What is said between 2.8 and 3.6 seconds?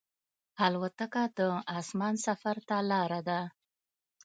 لاره ده.